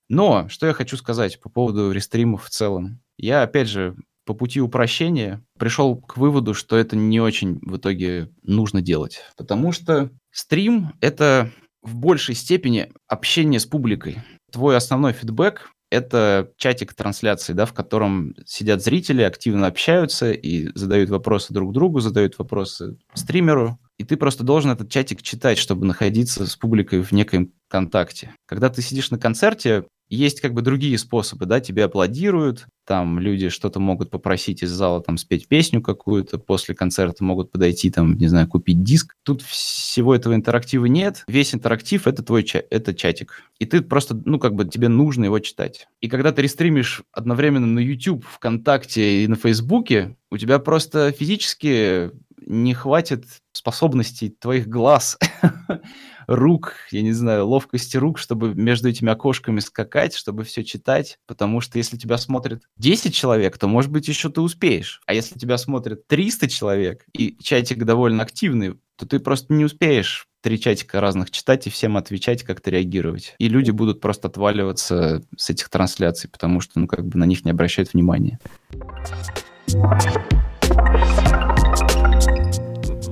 [0.08, 3.00] Но, что я хочу сказать по поводу рестримов в целом.
[3.18, 8.30] Я, опять же, по пути упрощения пришел к выводу, что это не очень в итоге
[8.42, 9.22] нужно делать.
[9.36, 11.50] Потому что стрим— это
[11.82, 14.18] в большей степени общение с публикой.
[14.52, 21.08] Твой основной фидбэк— это чатик трансляции, да, в котором сидят зрители, активно общаются и задают
[21.08, 23.78] вопросы друг другу, задают вопросы стримеру.
[23.96, 28.34] И ты просто должен этот чатик читать, чтобы находиться с публикой в некоем контакте.
[28.46, 33.50] Когда ты сидишь на концерте, есть как бы другие способы, да, тебе аплодируют, там люди
[33.50, 38.28] что-то могут попросить из зала, там, спеть песню какую-то, после концерта могут подойти, там, не
[38.28, 39.14] знаю, купить диск.
[39.22, 41.24] Тут всего этого интерактива нет.
[41.28, 43.42] Весь интерактив— это твой ча- это чатик.
[43.58, 45.86] И ты просто, ну, как бы тебе нужно его читать.
[46.00, 52.10] И когда ты рестримишь одновременно на YouTube, ВКонтакте и на Фейсбуке, у тебя просто физически
[52.46, 55.18] не хватит способностей твоих глаз
[56.28, 61.60] рук, я не знаю, ловкости рук, чтобы между этими окошками скакать, чтобы все читать, потому
[61.60, 65.00] что если тебя смотрит 10 человек, то, может быть, еще ты успеешь.
[65.06, 70.28] А если тебя смотрит 300 человек, и чатик довольно активный, то ты просто не успеешь
[70.42, 73.34] три чатика разных читать и всем отвечать, как-то реагировать.
[73.38, 77.44] И люди будут просто отваливаться с этих трансляций, потому что, ну, как бы на них
[77.44, 78.38] не обращают внимания.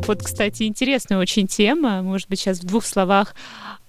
[0.06, 2.02] Вот, кстати, интересная очень тема.
[2.02, 3.34] Может быть, сейчас в двух словах.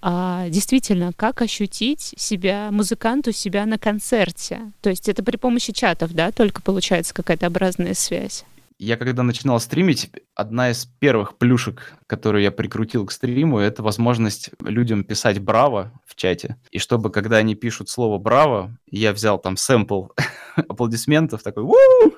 [0.02, 4.72] А, действительно, как ощутить себя, музыканту себя на концерте?
[4.82, 8.46] То есть это при помощи чатов, да, только получается какая-то образная связь?
[8.80, 14.52] Я когда начинал стримить, одна из первых плюшек, которую я прикрутил к стриму, это возможность
[14.60, 16.58] людям писать «Браво» в чате.
[16.70, 20.10] И чтобы, когда они пишут слово «Браво», я взял там сэмпл
[20.56, 22.14] аплодисментов, такой «Вуу!»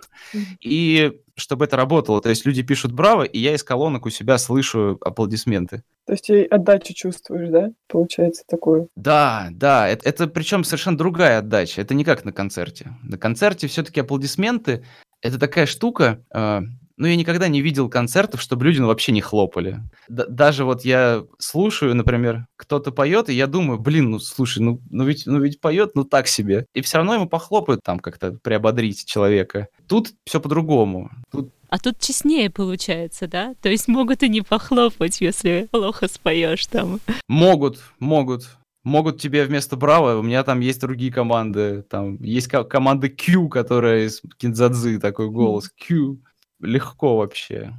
[0.60, 4.38] И чтобы это работало, то есть люди пишут «Браво», и я из колонок у себя
[4.38, 5.84] слышу аплодисменты.
[6.06, 7.70] То есть и отдачу чувствуешь, да?
[7.88, 8.88] Получается такое.
[8.96, 11.82] Да, да, это, это причем совершенно другая отдача.
[11.82, 12.98] Это не как на концерте.
[13.04, 14.84] На концерте все-таки аплодисменты
[15.22, 16.62] это такая штука, э,
[17.00, 19.80] ну, я никогда не видел концертов, чтобы люди ну, вообще не хлопали.
[20.10, 24.82] Д- даже вот я слушаю, например, кто-то поет, и я думаю, блин, ну слушай, ну,
[24.90, 26.66] ну, ведь, ну ведь поет, ну так себе.
[26.74, 29.68] И все равно ему похлопают там как-то приободрить человека.
[29.88, 31.10] Тут все по-другому.
[31.32, 33.54] Тут а тут честнее получается, да?
[33.62, 37.00] То есть могут и не похлопать, если плохо споешь там.
[37.28, 38.50] Могут, могут
[38.84, 44.06] могут тебе вместо Браво, у меня там есть другие команды, там есть команда Q, которая
[44.06, 46.20] из Кинзадзы, такой голос, Q,
[46.60, 47.74] легко вообще.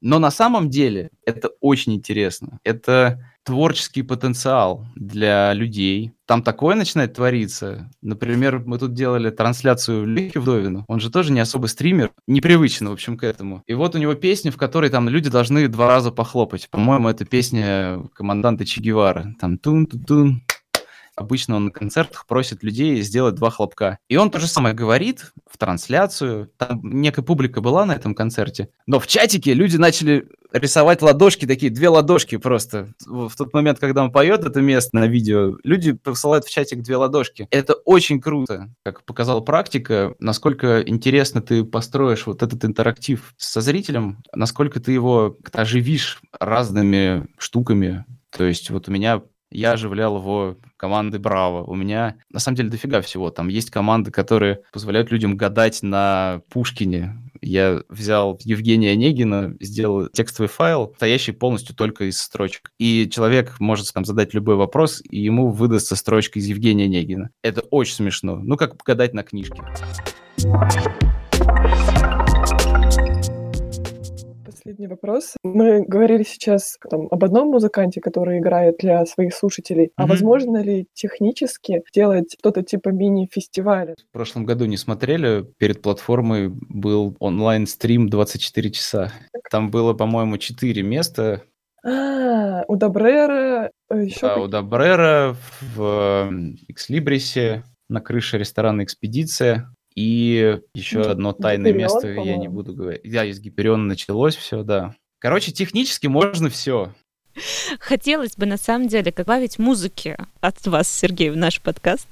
[0.00, 2.58] Но на самом деле это очень интересно.
[2.64, 6.12] Это творческий потенциал для людей.
[6.24, 7.90] Там такое начинает твориться.
[8.00, 10.84] Например, мы тут делали трансляцию Лехи Вдовину.
[10.86, 13.64] Он же тоже не особо стример, непривычно, в общем, к этому.
[13.66, 16.68] И вот у него песня, в которой там люди должны два раза похлопать.
[16.70, 19.34] По-моему, это песня команданта Че Гевара.
[19.40, 20.42] Там тун-тун-тун,
[21.20, 23.98] Обычно он на концертах просит людей сделать два хлопка.
[24.08, 26.50] И он то же самое говорит в трансляцию.
[26.56, 28.70] Там некая публика была на этом концерте.
[28.86, 32.94] Но в чатике люди начали рисовать ладошки, такие две ладошки просто.
[33.04, 36.96] В тот момент, когда он поет это место на видео, люди посылают в чатик две
[36.96, 37.46] ладошки.
[37.50, 44.22] Это очень круто, как показала практика, насколько интересно ты построишь вот этот интерактив со зрителем,
[44.34, 48.06] насколько ты его оживишь разными штуками.
[48.30, 51.64] То есть вот у меня я оживлял его команды Браво.
[51.64, 53.30] У меня, на самом деле, дофига всего.
[53.30, 57.16] Там есть команды, которые позволяют людям гадать на Пушкине.
[57.42, 62.70] Я взял Евгения Онегина, сделал текстовый файл, стоящий полностью только из строчек.
[62.78, 67.30] И человек может там задать любой вопрос, и ему выдастся строчка из Евгения Онегина.
[67.42, 68.36] Это очень смешно.
[68.36, 69.62] Ну, как гадать на книжке.
[74.70, 75.34] Последний вопрос.
[75.42, 79.86] Мы говорили сейчас там, об одном музыканте, который играет для своих слушателей.
[79.86, 79.92] Mm-hmm.
[79.96, 83.96] А возможно ли технически делать что-то типа мини-фестиваля?
[84.10, 85.44] В прошлом году не смотрели.
[85.58, 89.12] Перед платформой был онлайн-стрим 24 часа.
[89.50, 91.42] Там было, по-моему, 4 места
[91.84, 95.34] А, у Добрера еще Да, у Добрера
[95.74, 96.30] в
[96.68, 99.74] Экслибрисе на крыше ресторана «Экспедиция».
[99.94, 102.54] И еще одно тайное Гиперион, место, я не по-моему.
[102.54, 103.02] буду говорить.
[103.04, 104.94] Да, из Гипериона началось все, да.
[105.18, 106.92] Короче, технически можно все.
[107.78, 112.06] Хотелось бы, на самом деле, добавить музыки от вас, Сергей, в наш подкаст.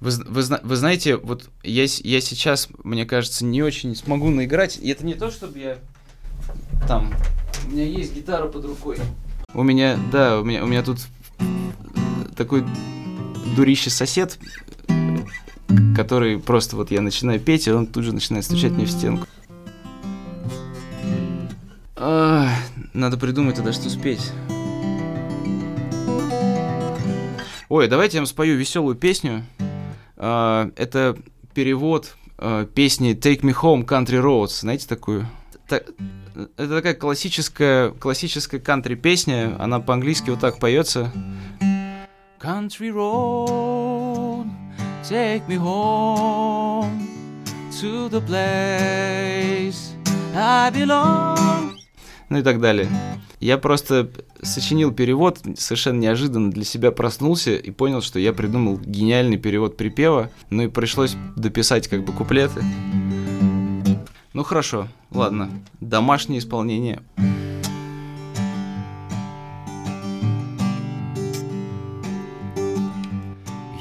[0.00, 4.78] Вы, вы, вы знаете, вот я, я сейчас, мне кажется, не очень смогу наиграть.
[4.78, 5.78] И это не то, чтобы я
[6.86, 7.14] там...
[7.66, 8.98] У меня есть гитара под рукой.
[9.54, 10.98] У меня, да, у меня, у меня тут
[12.36, 12.64] такой
[13.56, 14.38] дурище сосед,
[15.96, 19.26] который просто вот я начинаю петь, и он тут же начинает стучать мне в стенку.
[21.96, 22.48] А,
[22.92, 24.32] надо придумать тогда, что спеть.
[27.68, 29.44] Ой, давайте я вам спою веселую песню.
[30.16, 31.16] А, это
[31.54, 34.60] перевод а, песни Take Me Home Country Roads.
[34.60, 35.26] Знаете такую?
[35.68, 35.80] Та-
[36.56, 39.56] это такая классическая, классическая кантри песня.
[39.58, 41.12] Она по-английски вот так поется.
[42.40, 43.48] Country road,
[45.08, 47.06] take me home
[47.70, 49.92] to the place
[50.34, 51.74] I belong.
[52.30, 52.88] Ну и так далее.
[53.38, 59.36] Я просто сочинил перевод, совершенно неожиданно для себя проснулся и понял, что я придумал гениальный
[59.36, 62.62] перевод припева, ну и пришлось дописать как бы куплеты.
[64.32, 65.50] Ну хорошо, ладно,
[65.80, 67.02] домашнее исполнение.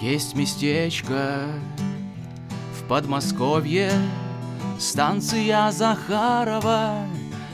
[0.03, 1.45] Есть местечко
[2.77, 3.89] в Подмосковье,
[4.77, 7.07] станция Захарова,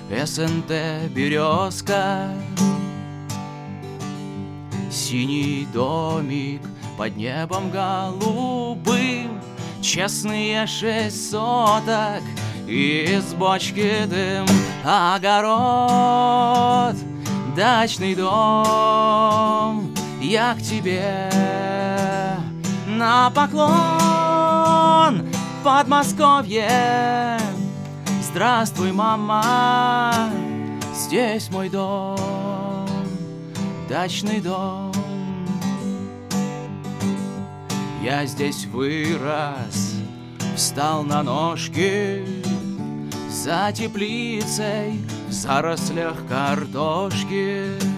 [0.10, 2.34] СНТ «Березка».
[4.90, 6.62] Синий домик
[6.98, 9.40] под небом голубым,
[9.80, 12.24] Честные шесть соток,
[12.68, 14.48] и из бочки дым.
[14.84, 15.36] Огород,
[17.56, 21.30] дачный дом, я к тебе
[22.88, 25.28] на поклон
[25.64, 27.40] Подмосковье.
[28.22, 30.30] Здравствуй, мама,
[30.94, 32.88] здесь мой дом,
[33.88, 34.92] дачный дом.
[38.04, 39.96] Я здесь вырос,
[40.56, 42.24] встал на ножки,
[43.30, 47.89] за теплицей в зарослях картошки.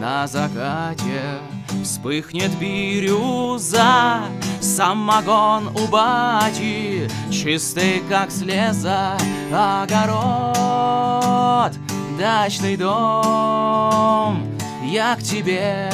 [0.00, 1.40] На закате
[1.84, 4.20] вспыхнет бирюза,
[4.58, 9.18] Самогон у бати, чистый как слеза,
[9.52, 10.52] Огород,
[12.18, 14.46] дачный дом,
[14.86, 15.90] я к тебе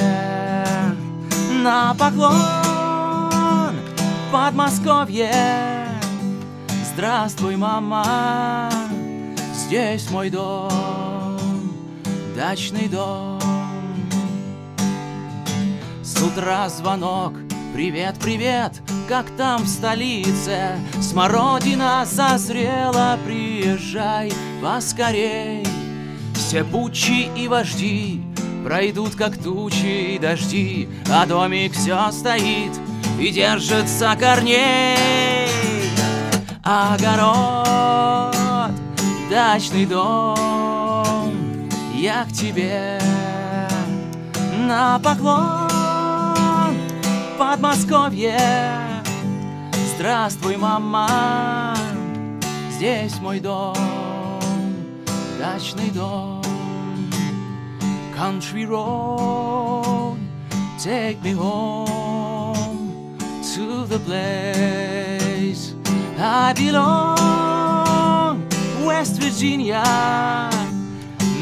[1.51, 3.75] на поклон,
[4.31, 5.89] Подмосковье.
[6.93, 8.71] Здравствуй, мама,
[9.53, 11.73] здесь мой дом,
[12.37, 13.36] дачный дом.
[16.17, 17.35] С утра звонок,
[17.75, 20.79] привет, привет, как там в столице?
[20.99, 25.63] Смородина созрела, приезжай поскорей.
[26.35, 28.23] Все бучи и вожди
[28.65, 32.73] пройдут, как тучи и дожди, а домик все стоит
[33.21, 34.97] и держится корней.
[36.65, 38.35] Огород,
[39.31, 42.99] дачный дом, я к тебе
[44.67, 45.66] на поклон,
[47.38, 48.38] Подмосковье.
[49.96, 51.76] Здравствуй, мама,
[52.72, 53.76] здесь мой дом,
[55.40, 56.42] дачный дом.
[58.18, 60.18] Country road,
[60.78, 63.18] take me home
[63.56, 65.74] to the place
[66.20, 68.48] I belong.
[68.86, 69.84] West Virginia,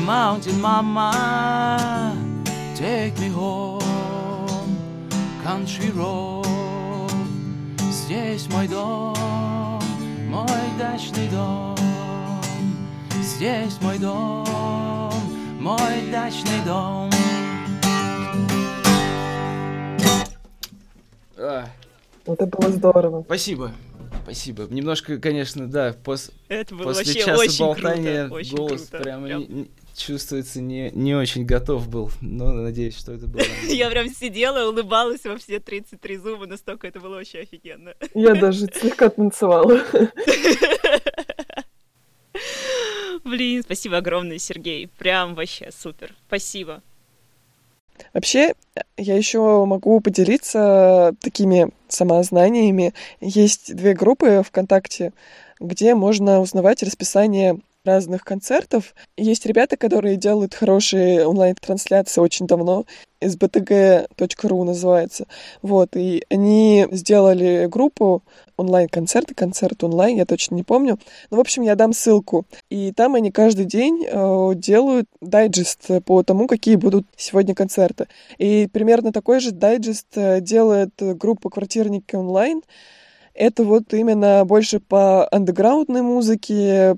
[0.06, 2.16] Mountain Mama,
[2.76, 3.73] take me home.
[5.45, 7.11] Country road,
[7.93, 9.15] здесь мой дом,
[10.29, 10.47] мой
[10.79, 11.77] дачный дом.
[13.23, 15.13] Здесь мой дом,
[15.61, 17.11] мой дачный дом.
[21.37, 21.67] А,
[22.27, 23.23] Это было здорово.
[23.25, 23.73] спасибо.
[24.23, 24.63] Спасибо.
[24.71, 28.35] Немножко, конечно, да, пос- Это было после часа очень болтания круто.
[28.37, 29.03] Очень голос круто.
[29.05, 29.69] прям Прям.
[29.95, 32.11] Чувствуется не, не очень готов был.
[32.21, 33.43] Но надеюсь, что это было.
[33.69, 37.95] Я прям сидела, улыбалась во все 33 зуба, настолько это было очень офигенно.
[38.15, 39.81] Я даже слегка танцевала.
[43.25, 44.89] Блин, спасибо огромное, Сергей.
[44.99, 46.15] Прям вообще супер.
[46.27, 46.83] Спасибо.
[48.13, 48.55] Вообще,
[48.97, 52.93] я еще могу поделиться такими самознаниями.
[53.21, 55.13] Есть две группы ВКонтакте,
[55.61, 58.95] где можно узнавать расписание разных концертов.
[59.17, 62.85] Есть ребята, которые делают хорошие онлайн-трансляции очень давно.
[63.21, 65.27] sbtg.ru называется.
[65.63, 68.23] Вот, и они сделали группу
[68.57, 70.99] онлайн-концерты, концерт онлайн, я точно не помню.
[71.31, 72.47] Ну, в общем, я дам ссылку.
[72.71, 78.07] И там они каждый день э, делают дайджест по тому, какие будут сегодня концерты.
[78.39, 82.63] И примерно такой же дайджест э, делает группа «Квартирники онлайн».
[83.35, 86.97] Это вот именно больше по андеграундной музыке,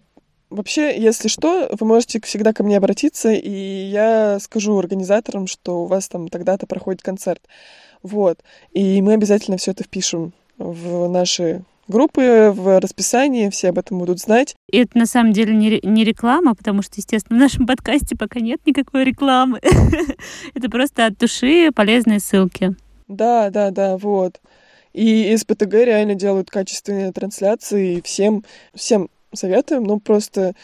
[0.49, 5.87] Вообще, если что, вы можете всегда ко мне обратиться, и я скажу организаторам, что у
[5.87, 7.43] вас там тогда-то проходит концерт.
[8.03, 8.39] Вот.
[8.73, 14.21] И мы обязательно все это впишем в наши группы, в расписании, все об этом будут
[14.21, 14.55] знать.
[14.71, 18.41] И это на самом деле не, не реклама, потому что, естественно, в нашем подкасте пока
[18.41, 19.61] нет никакой рекламы.
[20.55, 22.75] Это просто от души полезные ссылки.
[23.09, 24.41] Да, да, да, вот.
[24.93, 28.45] И из ПТГ реально делают качественные трансляции, и всем,
[28.75, 30.55] всем советуем, ну просто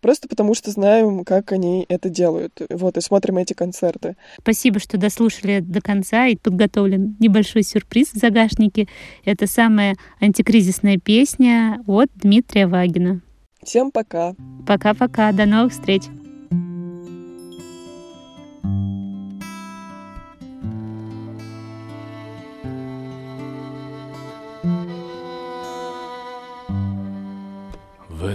[0.00, 2.60] просто потому что знаем, как они это делают.
[2.70, 4.16] Вот, и смотрим эти концерты.
[4.38, 8.88] Спасибо, что дослушали до конца, и подготовлен небольшой сюрприз в загашнике.
[9.24, 13.20] Это самая антикризисная песня от Дмитрия Вагина.
[13.62, 14.34] Всем пока.
[14.66, 16.04] Пока-пока, до новых встреч.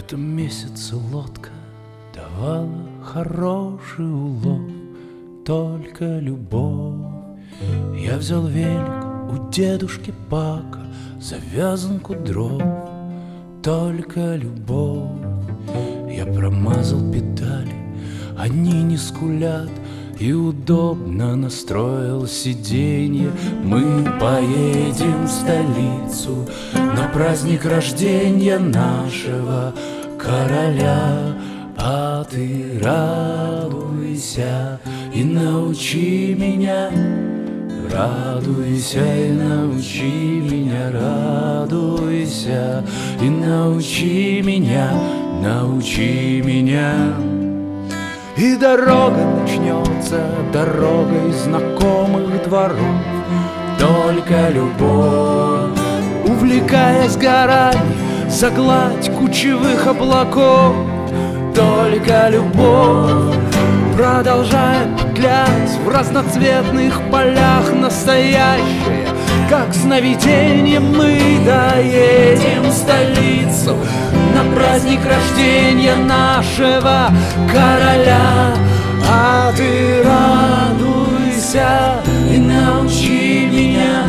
[0.06, 1.50] Этом месяце лодка
[2.14, 2.70] давала
[3.04, 4.62] хороший улов,
[5.44, 7.12] только любовь.
[7.98, 10.86] Я взял велик у дедушки Пака,
[11.20, 12.62] завязанку дров,
[13.64, 15.10] только любовь.
[16.08, 17.74] Я промазал педали,
[18.38, 19.72] они не скулят,
[20.20, 23.32] и удобно настроил сиденье
[23.64, 29.74] Мы поедем в столицу На праздник рождения нашего
[30.18, 31.36] короля
[31.78, 34.80] А ты радуйся
[35.14, 36.90] и научи меня
[37.92, 42.84] Радуйся и научи меня, радуйся
[43.22, 44.92] и научи меня,
[45.42, 47.35] научи меня.
[48.38, 52.80] И дорога начнется дорогой знакомых дворов.
[53.80, 55.80] Только любовь,
[56.26, 57.96] увлекаясь горами
[58.28, 60.76] За гладь кучевых облаков.
[61.56, 63.38] Только любовь,
[63.96, 69.05] продолжая петлять В разноцветных полях настоящее
[69.50, 73.78] Как сновидение мы доедем в столицу
[74.34, 77.12] на праздник рождения нашего
[77.52, 78.54] короля.
[79.08, 84.04] А ты радуйся и научи меня,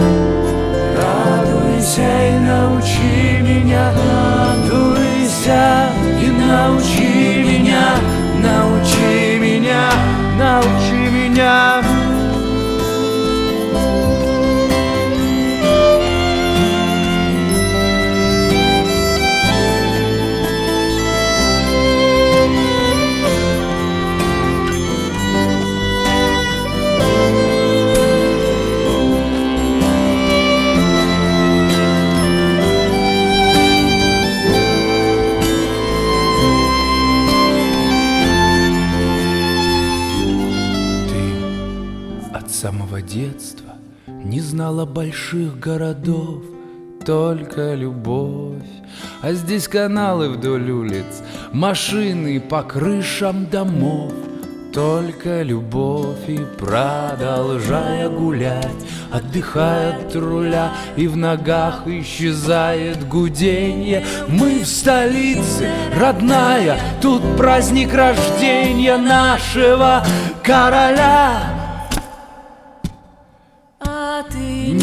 [0.97, 5.91] радуйся и научи меня, радуйся
[6.23, 7.97] и научи меня,
[8.43, 9.91] научи меня,
[10.39, 10.86] научи
[45.27, 46.43] больших городов,
[47.05, 48.63] только любовь.
[49.23, 51.23] А здесь каналы вдоль улиц,
[51.53, 54.13] машины по крышам домов.
[54.73, 64.05] Только любовь и продолжая гулять Отдыхая от руля и в ногах исчезает гуденье.
[64.29, 70.05] Мы в столице, родная, тут праздник рождения нашего
[70.43, 71.56] короля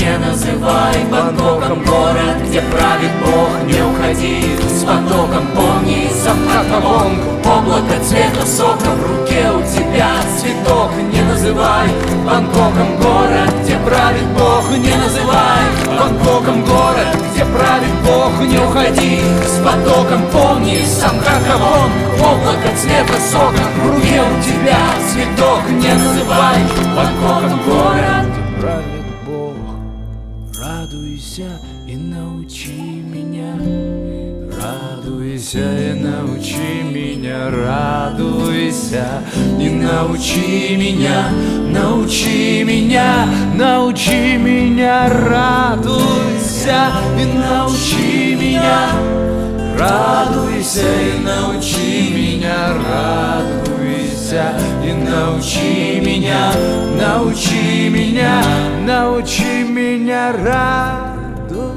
[0.03, 4.43] Не называй Бангкоком город, где правит Бог Не уходи.
[4.67, 10.11] С потоком, помни Савхатавонг Облако цвета сока в руке у тебя.
[10.37, 11.87] Цветок Не называй
[12.25, 15.63] Бангкоком город, где правит Бог Не называй
[15.97, 19.21] Бангкоком город, где правит Бог Не уходи.
[19.47, 24.83] С потоком, помни Самхатавонг Облако цвета сока в руке у тебя.
[25.13, 26.59] Цветок Не называй
[26.93, 28.92] Бангкоком город, где правит
[30.93, 33.57] Радуйся и научи меня,
[34.61, 39.23] радуйся и научи меня, радуйся
[39.59, 41.31] и научи меня,
[41.71, 48.89] научи меня, научи меня, радуйся и научи меня,
[49.75, 52.23] радуйся и научи меня.
[52.73, 53.72] меня,
[54.33, 54.53] радуйся
[54.83, 56.51] И научи меня,
[56.97, 58.43] научи меня,
[58.85, 61.73] научи меня, радуйся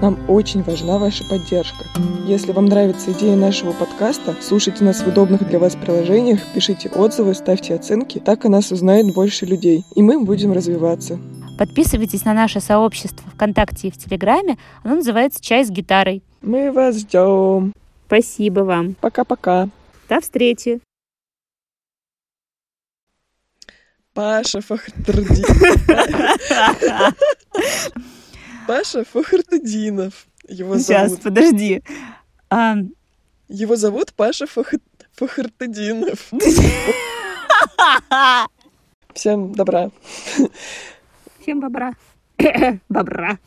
[0.00, 1.84] Нам очень важна ваша поддержка.
[2.26, 7.34] Если вам нравится идея нашего подкаста, слушайте нас в удобных для вас приложениях, пишите отзывы,
[7.34, 8.18] ставьте оценки.
[8.18, 11.18] Так о нас узнает больше людей, и мы будем развиваться.
[11.58, 14.56] Подписывайтесь на наше сообщество ВКонтакте и в Телеграме.
[14.82, 16.22] Оно называется «Чай с гитарой».
[16.40, 17.74] Мы вас ждем.
[18.06, 18.96] Спасибо вам.
[18.98, 19.68] Пока-пока.
[20.08, 20.80] До встречи.
[24.14, 25.78] Паша Фахртардинов.
[28.66, 30.26] Паша Фахртудинов.
[30.48, 31.22] Его Сейчас, зовут.
[31.22, 31.82] подожди.
[32.50, 32.74] А,
[33.48, 34.74] Его зовут Паша Фах...
[35.12, 36.30] Фахртудинов.
[39.14, 39.90] Всем добра.
[41.40, 41.94] Всем бобра.
[42.88, 43.38] Бобра.